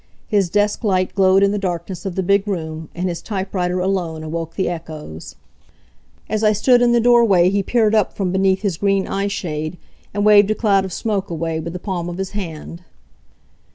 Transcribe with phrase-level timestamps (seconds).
[0.27, 4.23] His desk light glowed in the darkness of the big room, and his typewriter alone
[4.23, 5.35] awoke the echoes.
[6.27, 9.77] As I stood in the doorway he peered up from beneath his green eye shade,
[10.11, 12.81] and waved a cloud of smoke away with the palm of his hand.